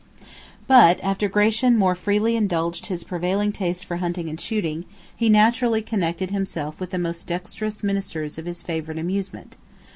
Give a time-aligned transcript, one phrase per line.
[0.65, 4.85] But, after Gratian more freely indulged his prevailing taste for hunting and shooting,
[5.15, 9.57] he naturally connected himself with the most dexterous ministers of his favorite amusement.